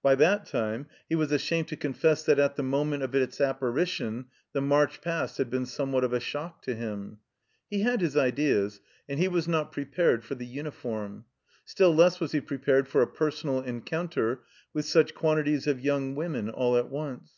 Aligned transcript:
By 0.00 0.14
that 0.14 0.46
time 0.46 0.86
he 1.08 1.16
was 1.16 1.32
ashamed 1.32 1.66
to 1.66 1.76
confess 1.76 2.22
that 2.22 2.38
at 2.38 2.54
the 2.54 2.62
moment 2.62 3.02
of 3.02 3.16
its 3.16 3.40
apparition 3.40 4.26
the 4.52 4.60
March 4.60 5.00
Past 5.00 5.38
had 5.38 5.50
been 5.50 5.66
somewhat 5.66 6.04
of 6.04 6.12
a 6.12 6.20
shock 6.20 6.62
to 6.62 6.76
him. 6.76 7.18
He 7.68 7.80
had 7.80 8.00
his 8.00 8.16
ideas, 8.16 8.80
and 9.08 9.18
he 9.18 9.26
was 9.26 9.48
not 9.48 9.72
prepared 9.72 10.22
for 10.22 10.36
the 10.36 10.46
tmiform; 10.46 11.24
still 11.64 11.92
less 11.92 12.20
was 12.20 12.30
he 12.30 12.40
prepared 12.40 12.86
for 12.86 13.02
a 13.02 13.08
personal 13.10 13.60
encounter 13.60 14.44
with 14.72 14.84
such 14.84 15.16
quan 15.16 15.38
tities 15.38 15.66
of 15.66 15.78
yotmg 15.78 16.14
women 16.14 16.48
all 16.48 16.76
at 16.76 16.88
once. 16.88 17.32